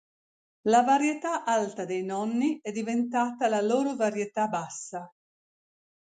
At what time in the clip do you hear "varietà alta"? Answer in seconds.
0.81-1.85